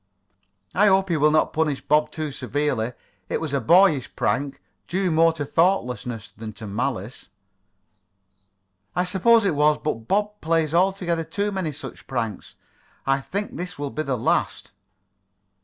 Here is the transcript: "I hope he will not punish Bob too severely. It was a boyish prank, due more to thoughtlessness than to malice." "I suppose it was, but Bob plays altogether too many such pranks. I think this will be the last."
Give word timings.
"I 0.73 0.87
hope 0.87 1.09
he 1.09 1.17
will 1.17 1.29
not 1.29 1.53
punish 1.53 1.79
Bob 1.81 2.09
too 2.09 2.31
severely. 2.31 2.93
It 3.29 3.39
was 3.39 3.53
a 3.53 3.61
boyish 3.61 4.15
prank, 4.15 4.59
due 4.87 5.11
more 5.11 5.31
to 5.33 5.45
thoughtlessness 5.45 6.31
than 6.35 6.53
to 6.53 6.65
malice." 6.65 7.27
"I 8.95 9.03
suppose 9.03 9.45
it 9.45 9.53
was, 9.53 9.77
but 9.77 10.07
Bob 10.07 10.41
plays 10.41 10.73
altogether 10.73 11.23
too 11.23 11.51
many 11.51 11.71
such 11.71 12.07
pranks. 12.07 12.55
I 13.05 13.19
think 13.21 13.55
this 13.55 13.77
will 13.77 13.91
be 13.91 14.01
the 14.01 14.17
last." 14.17 14.71